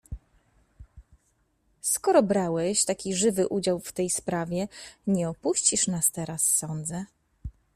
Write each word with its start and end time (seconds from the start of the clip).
"Skoro 1.81 2.23
brałeś 2.23 2.85
taki 2.85 3.13
żywy 3.13 3.47
udział 3.47 3.79
w 3.79 3.91
tej 3.91 4.09
sprawie, 4.09 4.67
nie 5.07 5.29
opuścisz 5.29 5.87
nas 5.87 6.11
teraz, 6.11 6.43
sądzę." 6.47 7.05